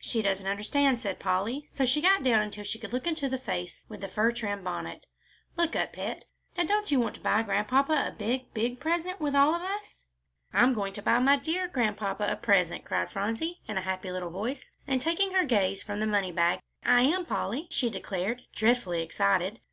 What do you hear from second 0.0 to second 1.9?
"She doesn't understand," said Polly, so